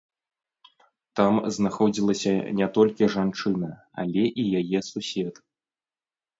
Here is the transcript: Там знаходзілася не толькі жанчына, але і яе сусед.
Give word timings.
Там 1.19 1.33
знаходзілася 1.57 2.33
не 2.61 2.67
толькі 2.79 3.11
жанчына, 3.19 3.71
але 4.07 4.23
і 4.33 4.43
яе 4.65 4.79
сусед. 4.93 5.35